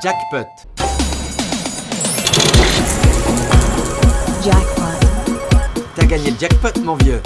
[0.00, 0.46] Jackpot.
[4.44, 5.06] Jackpot.
[5.96, 7.20] T'as gagné le jackpot, mon vieux.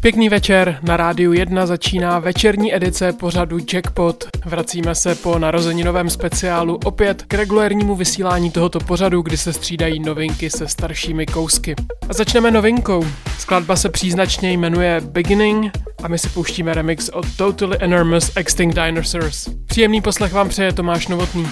[0.00, 4.24] Pěkný večer, na rádiu 1 začíná večerní edice pořadu Jackpot.
[4.44, 10.50] Vracíme se po narozeninovém speciálu opět k regulérnímu vysílání tohoto pořadu, kdy se střídají novinky
[10.50, 11.74] se staršími kousky.
[12.08, 13.06] A začneme novinkou.
[13.38, 15.72] Skladba se příznačně jmenuje Beginning
[16.02, 19.48] a my si pouštíme remix od Totally Enormous Extinct Dinosaurs.
[19.66, 21.46] Příjemný poslech vám přeje Tomáš Novotný.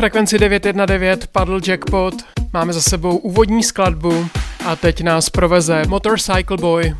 [0.00, 2.14] Frekvenci 919 padl jackpot,
[2.52, 4.28] máme za sebou úvodní skladbu
[4.66, 6.94] a teď nás proveze Motorcycle Boy.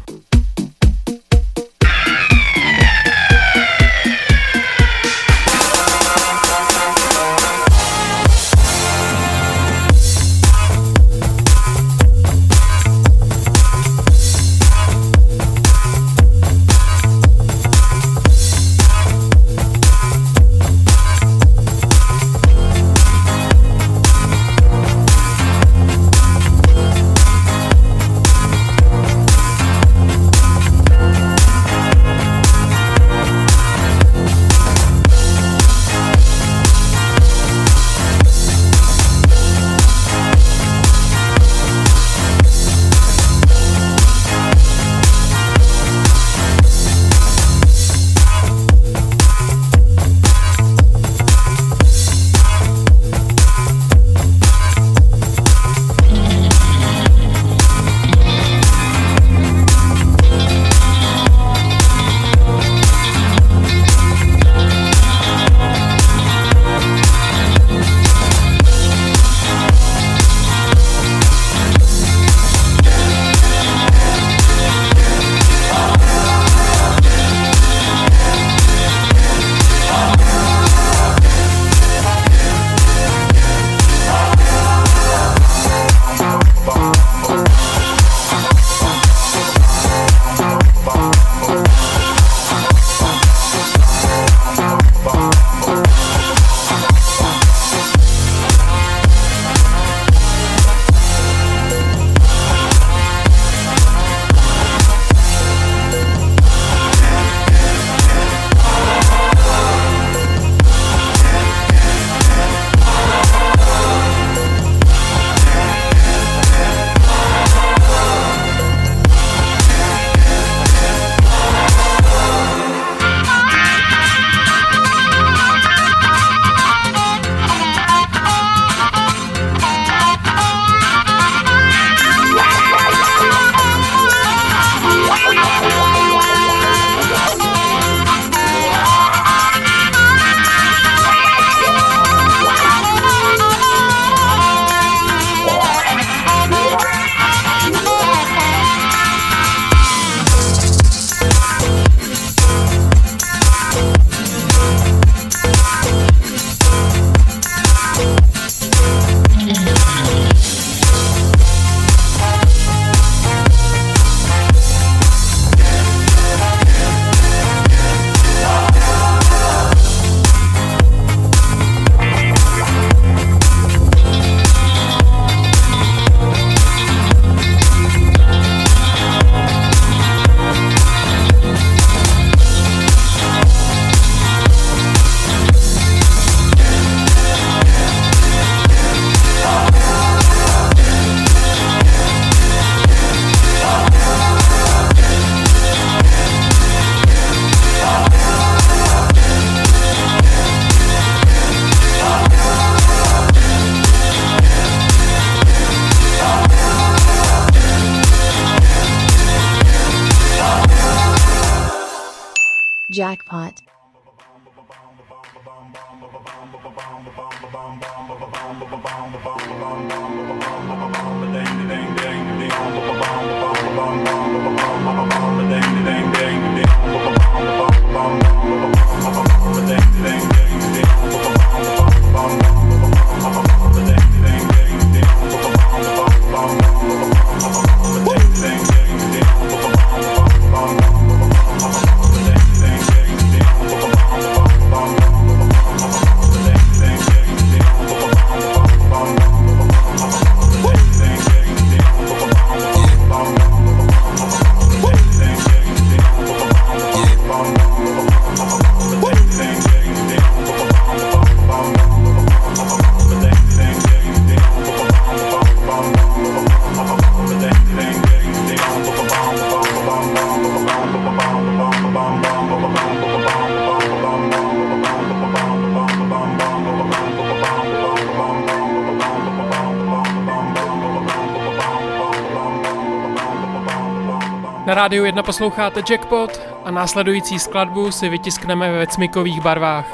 [284.71, 289.87] Na rádiu 1 posloucháte Jackpot a následující skladbu si vytiskneme ve vecmikových barvách.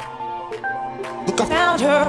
[1.27, 2.07] Look, I found her.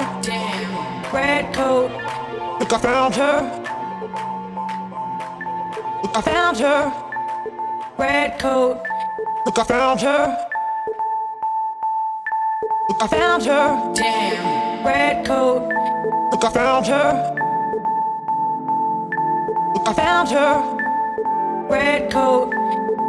[6.61, 6.91] Her.
[7.97, 8.77] Red coat.
[9.45, 10.29] Look, I found her.
[12.89, 13.71] Look, I found her.
[13.95, 14.85] Damn.
[14.85, 15.63] Red coat.
[21.69, 22.58] Red coat.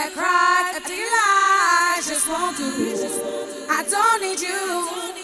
[0.00, 2.70] that cry of delight just won't do.
[3.68, 5.19] I don't need you.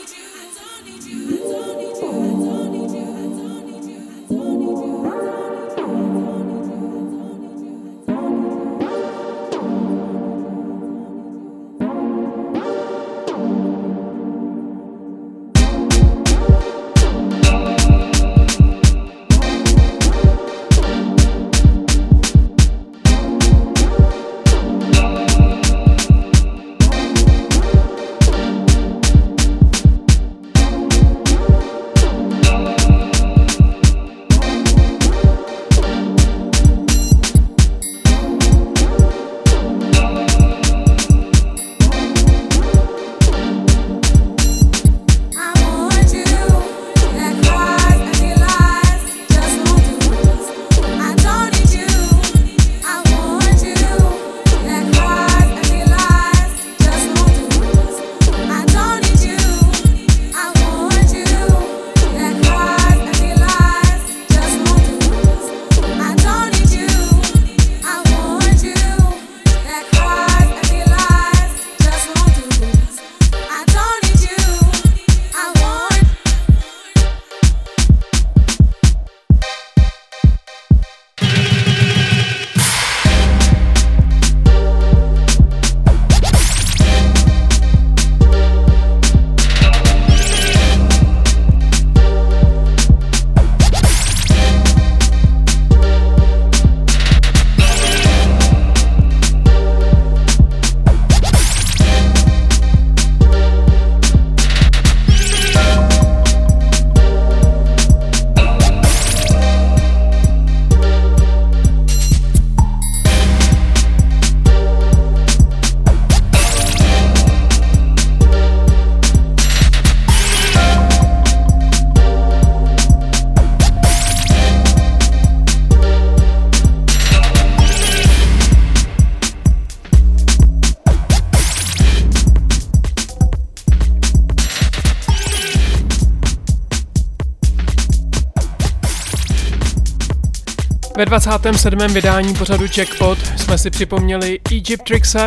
[140.97, 141.79] Ve 27.
[141.95, 145.27] vydání pořadu Jackpot jsme si připomněli Egypt Trixe,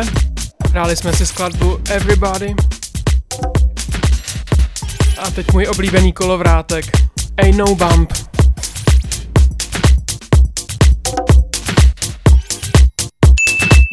[0.70, 2.54] hráli jsme si skladbu Everybody
[5.18, 6.84] a teď můj oblíbený kolovrátek
[7.36, 8.12] A No Bump.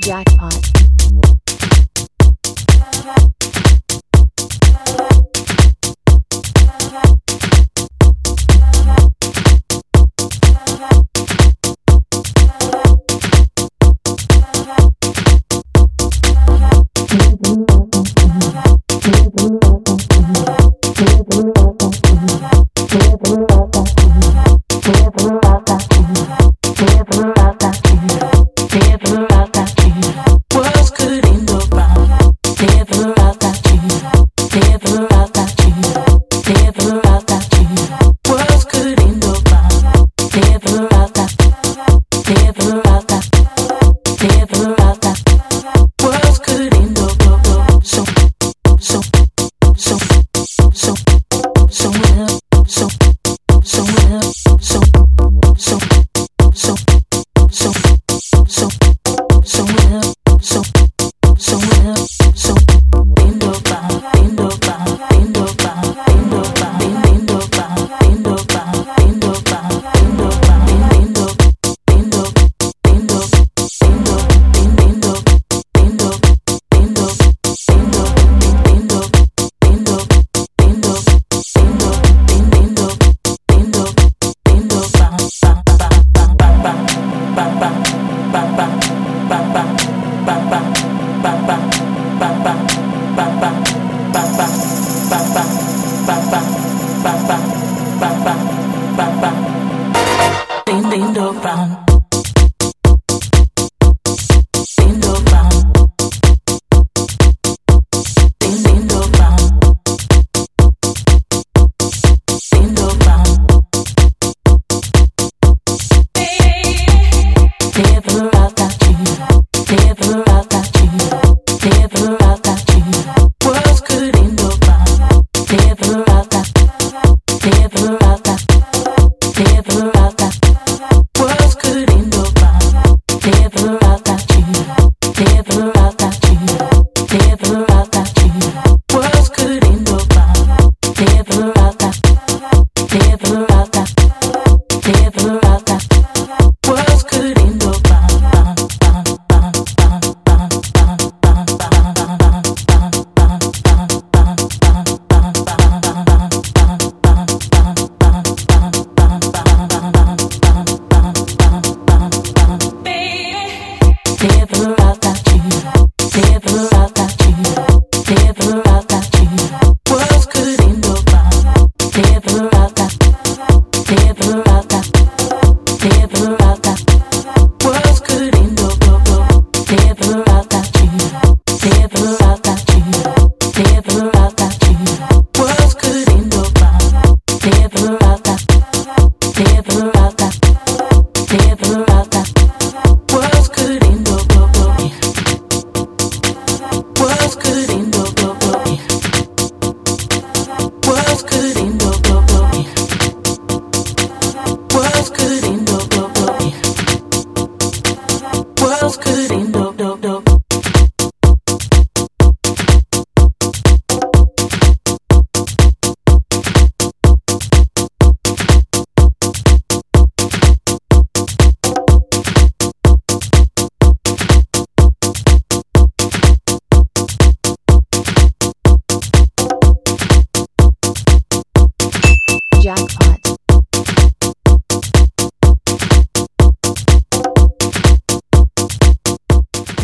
[0.07, 0.76] Jackpot.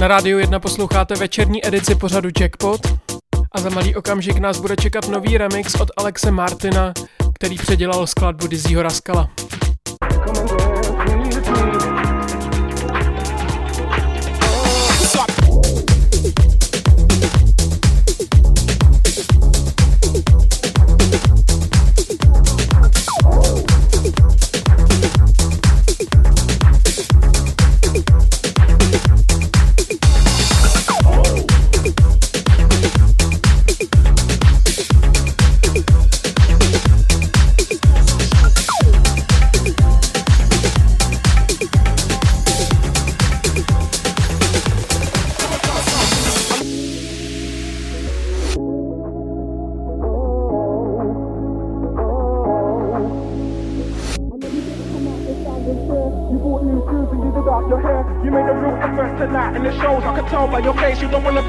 [0.03, 2.81] Na rádiu 1 posloucháte večerní edici pořadu Jackpot
[3.51, 6.93] a za malý okamžik nás bude čekat nový remix od Alexe Martina,
[7.35, 9.29] který předělal skladbu Dizzyho Raskala.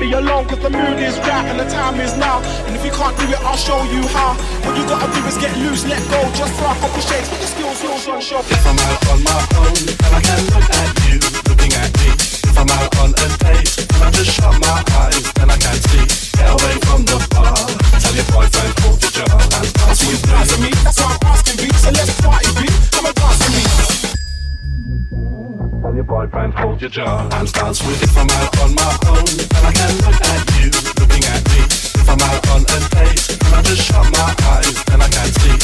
[0.05, 2.39] be alone cause the mood is right and the time is now.
[2.67, 4.37] And if you can't do it, I'll show you how.
[4.65, 7.41] What you gotta do is get loose, let go Just throw a couple shakes, put
[7.41, 8.41] your skills, skills on show.
[8.41, 11.17] If I'm out on my own, and I can look at you
[11.49, 12.09] looking at me.
[12.49, 15.83] If I'm out on a date, and I just shut my eyes and I can't
[15.89, 16.05] see,
[16.37, 17.57] get away from the bar
[18.01, 18.84] Tell your boyfriend
[26.33, 27.29] And hold your jaw.
[27.33, 30.71] And dance with if I'm out on my own, and I can look at you
[30.99, 31.61] looking at me.
[32.01, 35.35] If I'm out on a date, and I just shut my eyes, and I can't
[35.35, 35.64] see.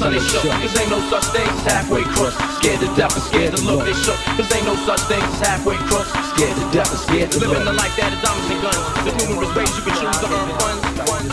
[0.00, 0.48] sunny shook.
[0.48, 2.40] Cause ain't no such thing as halfway crust.
[2.56, 4.16] Scared to death and scared to look, they shook.
[4.40, 6.08] Cause ain't no such thing as halfway crust.
[6.32, 7.52] Scared to death and scared to look.
[7.52, 8.80] Living the life that is diamonds and guns.
[9.04, 10.80] There's numerous ways you can choose to earn funds.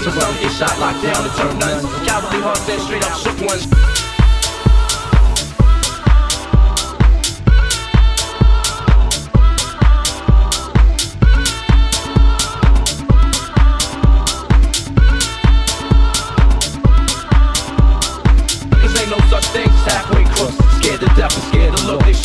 [0.03, 1.83] Some get shot, locked down, and turn nuns.
[2.03, 3.96] Cowardly hearts and straight up shook ones.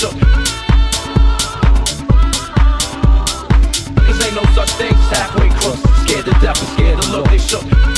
[0.05, 0.13] up.
[3.97, 5.83] Cause ain't no such thing as halfway crust.
[6.03, 7.92] Scared to death and scared to look, they shook.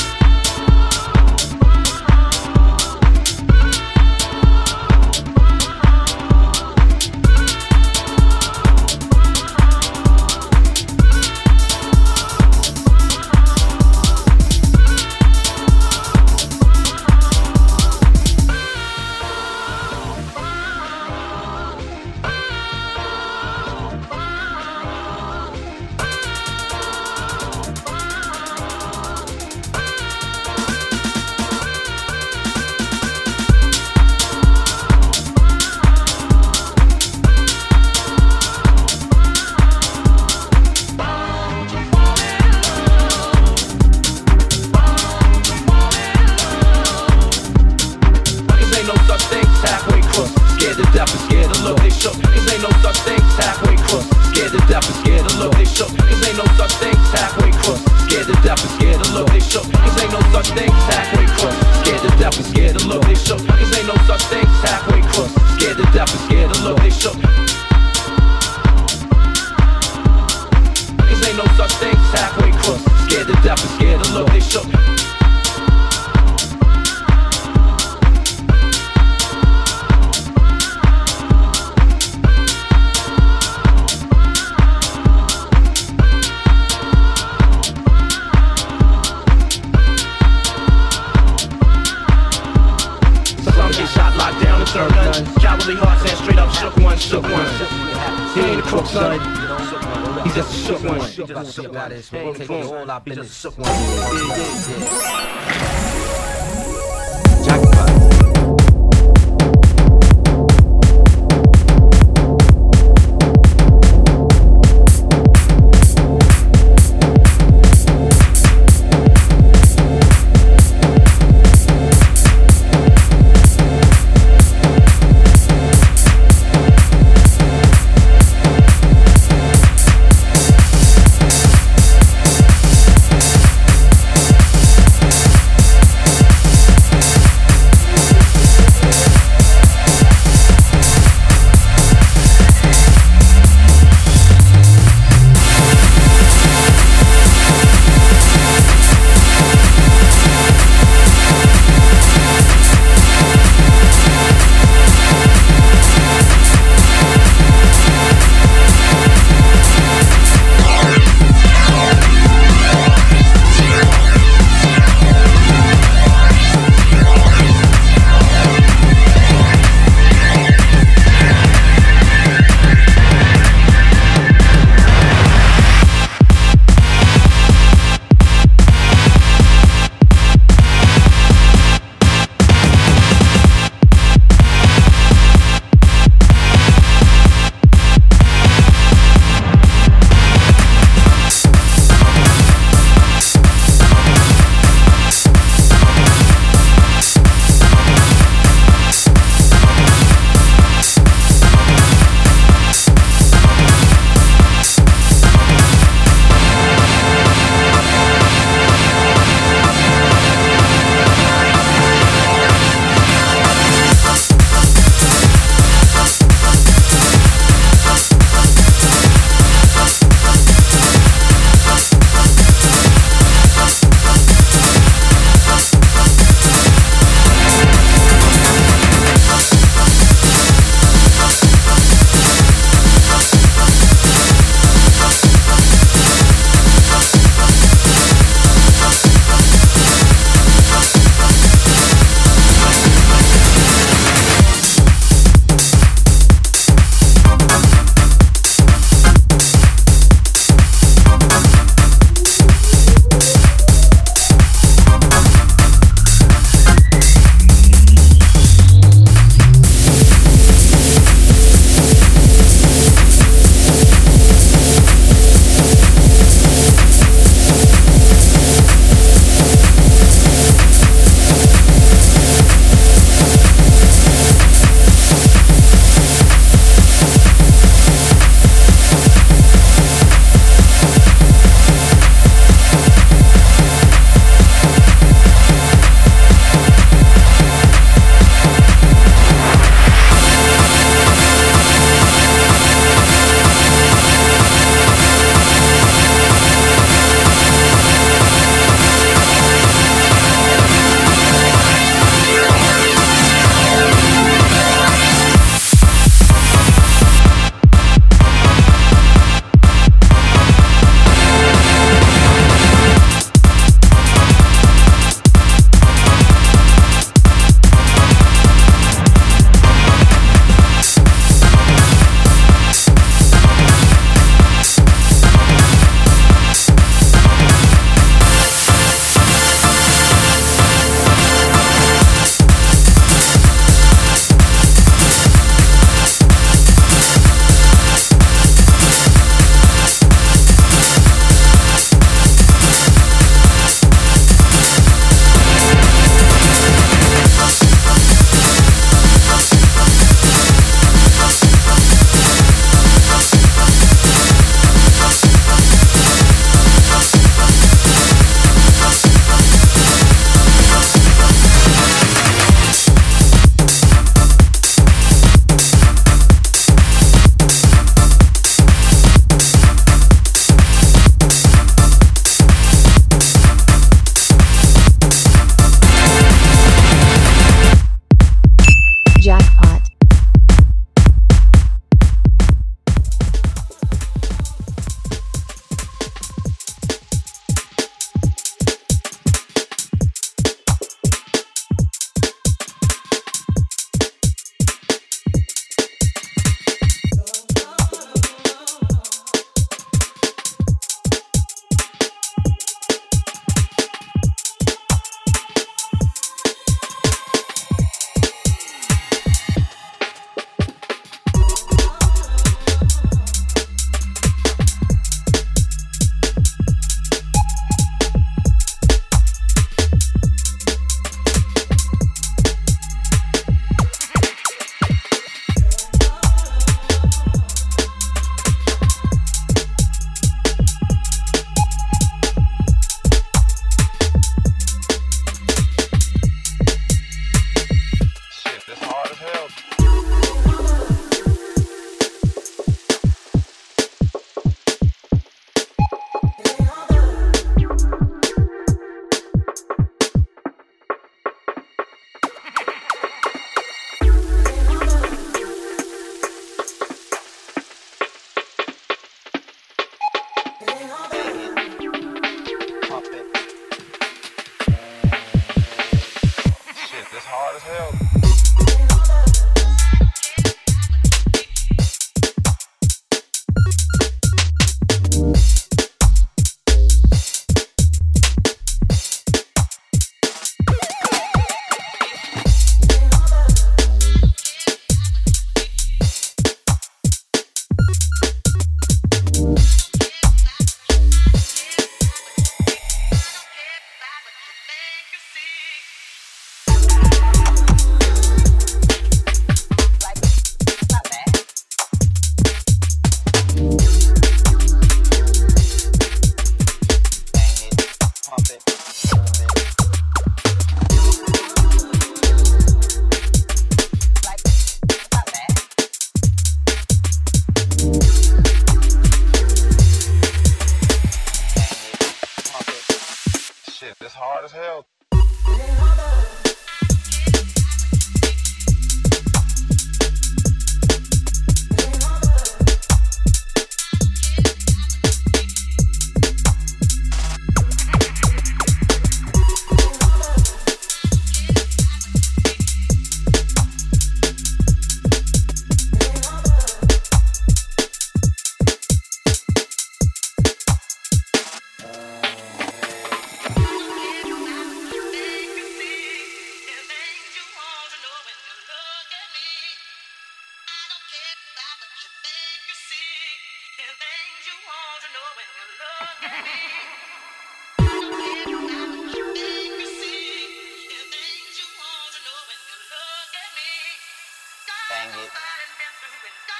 [101.54, 102.10] shit, that is.
[102.12, 103.44] We'll take all our business.
[103.44, 105.03] Yeah, yeah, yeah.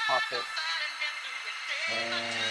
[0.07, 0.23] Pop
[1.89, 2.44] And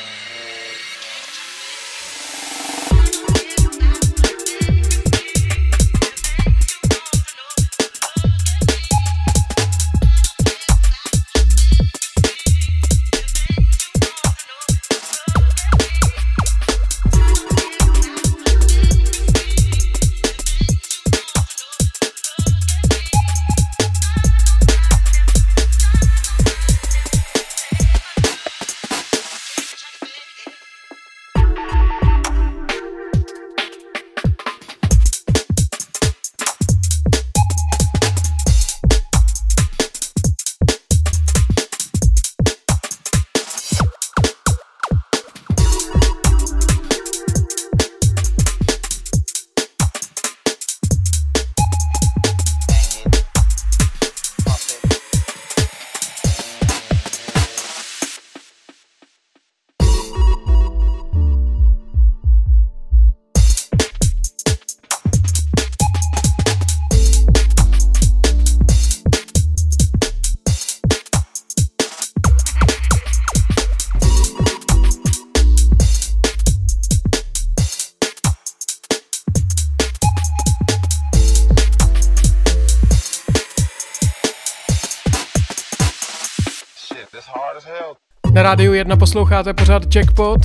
[88.55, 90.40] rádiu 1 posloucháte pořád Jackpot.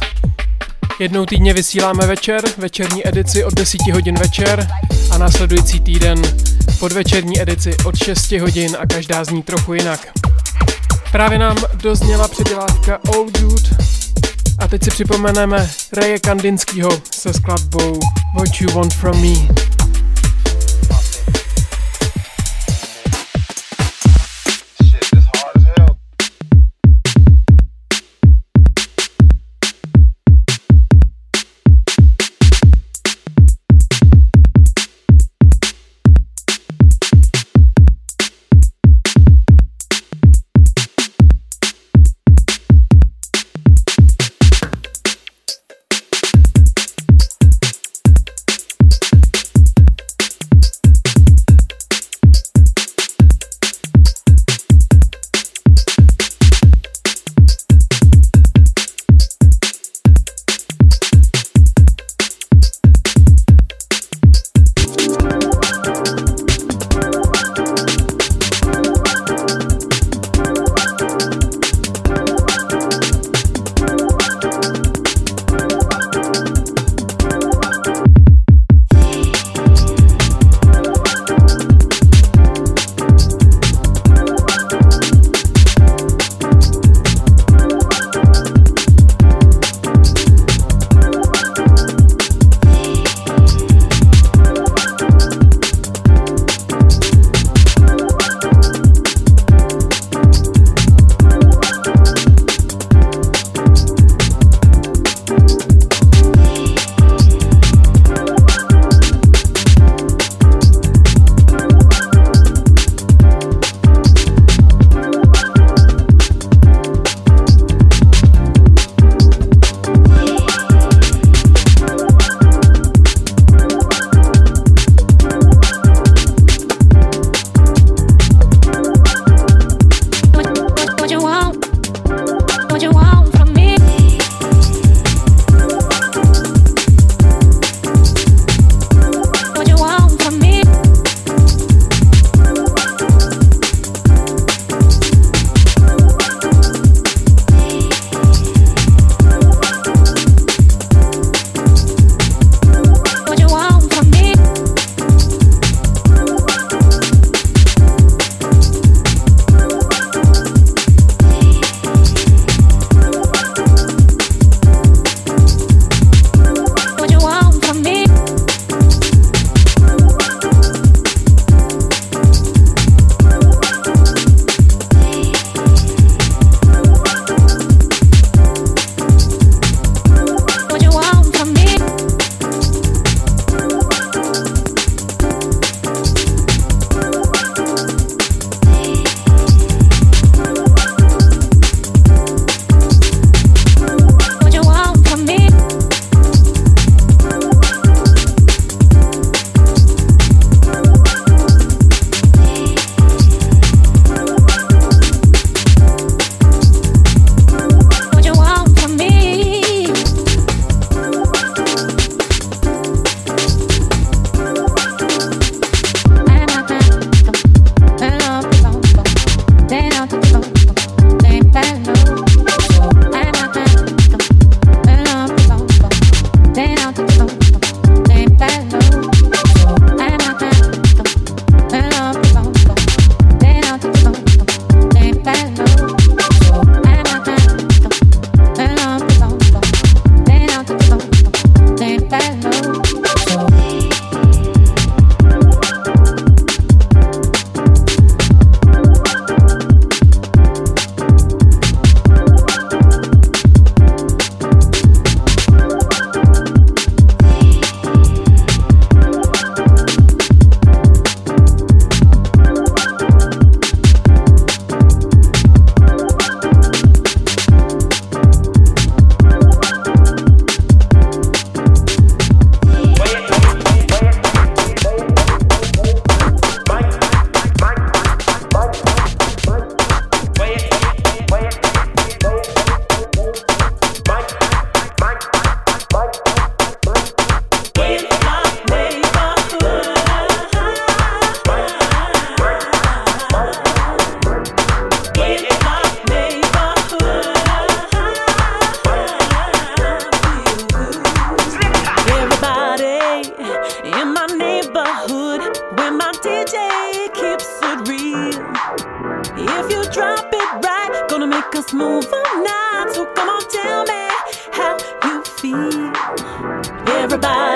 [1.00, 4.68] Jednou týdně vysíláme večer, večerní edici od 10 hodin večer
[5.12, 6.22] a následující týden
[6.80, 10.08] podvečerní edici od 6 hodin a každá zní trochu jinak.
[11.12, 13.64] Právě nám dozněla předělávka All Good
[14.60, 18.00] a teď si připomeneme Reje Kandinskýho se skladbou
[18.36, 19.79] What You Want From Me.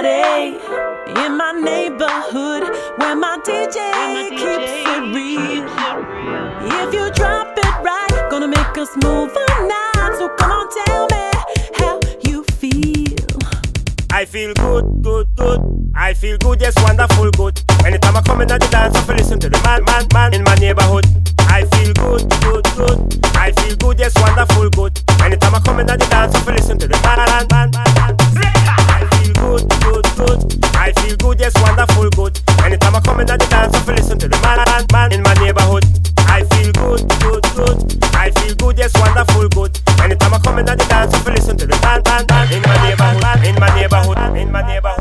[0.05, 2.63] Everybody in my neighborhood,
[2.97, 5.63] where my DJ keeps it real.
[6.83, 10.15] If you drop it right, gonna make us move all night.
[10.17, 11.31] So come on, tell me
[11.75, 13.15] how you feel.
[14.11, 15.91] I feel good, good, good.
[15.95, 17.61] I feel good, yes, wonderful, good.
[17.85, 20.33] Anytime I come in at the dance, I feel listen to the man, man, man
[20.33, 21.05] in my neighborhood.
[21.39, 23.25] I feel good, good, good.
[23.37, 24.99] I feel good, yes, wonderful, good.
[25.21, 27.71] Anytime I come in at the dance, I feel listen to the man, man, man,
[27.71, 27.92] man.
[30.83, 32.37] I feel good, yes, wonderful, good.
[32.59, 35.13] Anytime I come in at the dance, I feel listen to the man, man, man
[35.13, 35.85] in my neighborhood.
[36.27, 38.03] I feel good, good, good.
[38.11, 39.79] I feel good, yes, wonderful, good.
[40.03, 42.51] Anytime I come in at the dance, I feel listen to the man, man, man
[42.51, 44.92] in my neighborhood, in my neighborhood, in my neighborhood,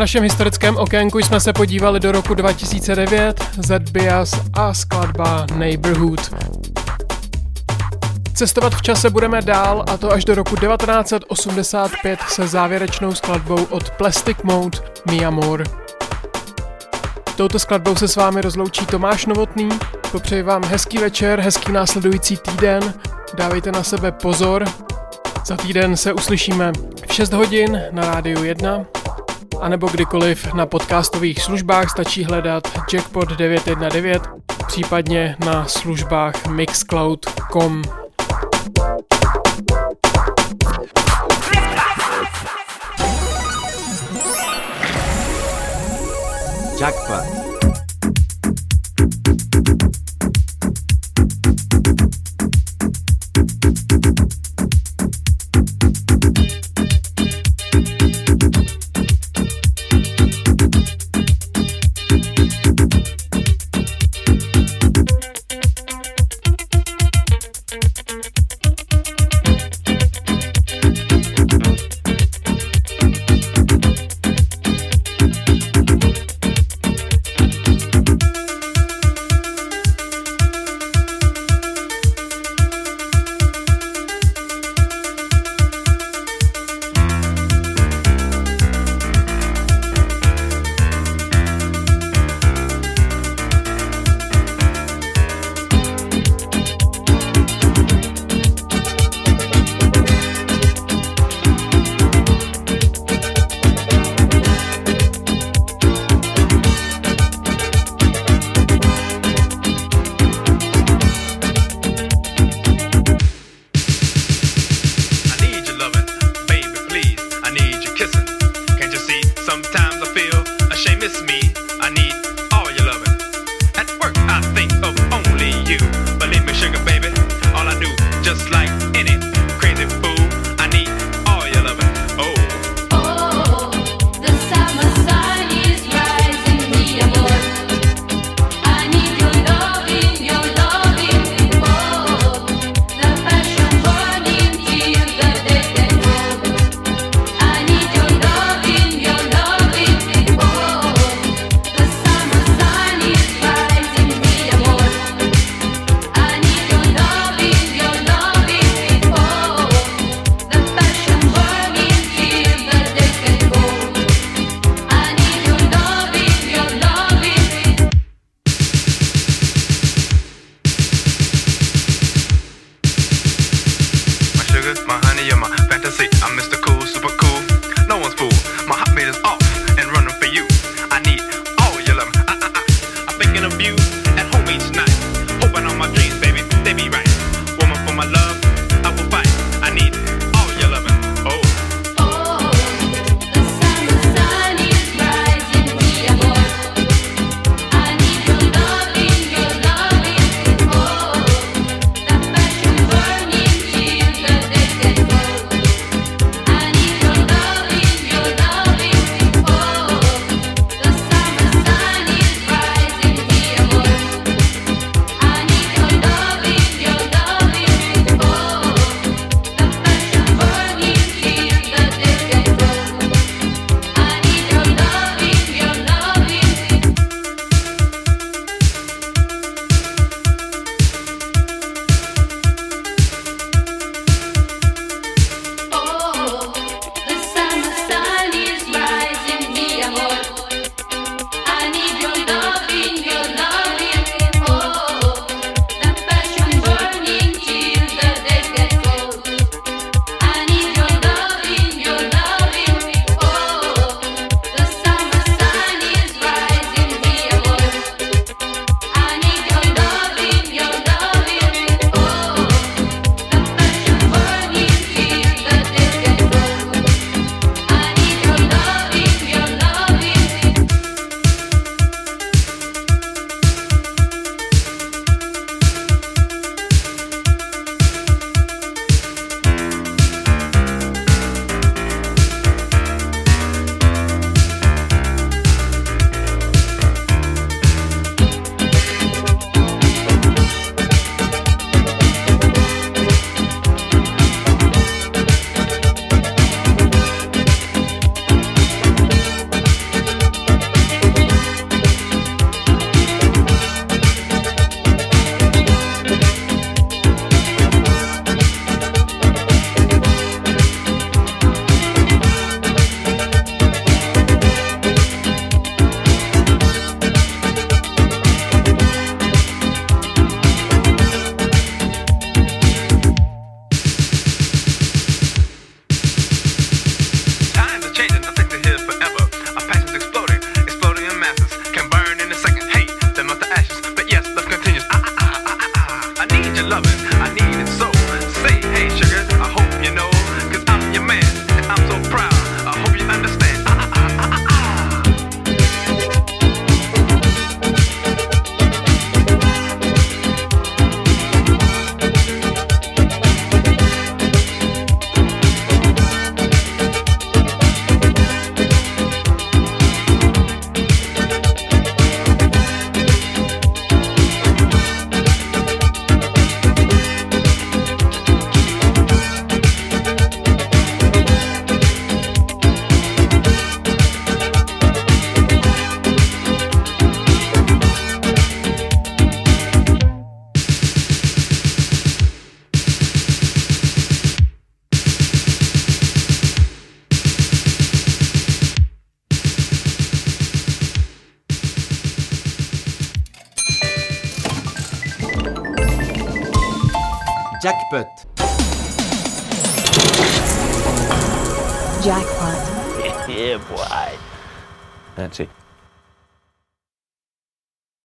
[0.00, 6.20] našem historickém okénku jsme se podívali do roku 2009, Zed Bias a skladba Neighborhood.
[8.34, 13.90] Cestovat v čase budeme dál a to až do roku 1985 se závěrečnou skladbou od
[13.90, 14.78] Plastic Mode
[15.10, 15.64] Mi Amor.
[17.36, 19.68] Touto skladbou se s vámi rozloučí Tomáš Novotný,
[20.12, 22.94] popřeji vám hezký večer, hezký následující týden,
[23.34, 24.64] dávejte na sebe pozor,
[25.46, 26.72] za týden se uslyšíme
[27.08, 28.84] v 6 hodin na rádiu 1,
[29.60, 34.24] anebo kdykoliv na podcastových službách stačí hledat Jackpot 919,
[34.66, 37.82] případně na službách mixcloud.com.
[46.80, 47.39] Jackpot.